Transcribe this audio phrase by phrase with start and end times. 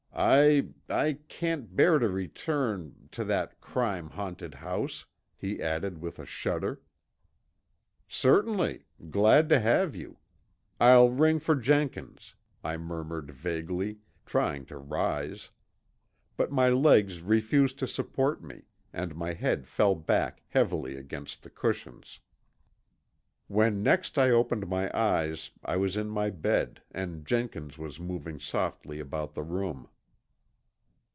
[0.13, 6.27] "I I can't bear to return to that crime haunted house," he added with a
[6.27, 6.81] shudder.
[8.07, 8.85] "Certainly.
[9.09, 10.17] Glad to have you.
[10.79, 15.49] I'll ring for Jenkins," I murmured vaguely, trying to rise.
[16.37, 18.63] But my legs refused to support me
[18.93, 22.19] and my head fell back heavily against the cushions.
[23.47, 28.39] When next I opened my eyes I was in my bed and Jenkins was moving
[28.39, 29.87] softly about the room.